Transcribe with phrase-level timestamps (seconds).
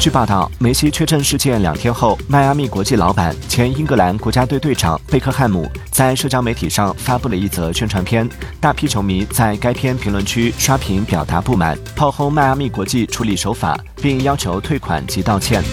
[0.00, 8.28] 据报道，梅西确诊事件两天后，迈阿密国际老板、前英格兰国家队队长贝克汉姆在社交媒体上发布了一则宣传片，
[8.60, 15.64] 大批球迷在该片评论区刷屏表达不满，炮轰迈阿密国际处理手法，并要求退款及道歉。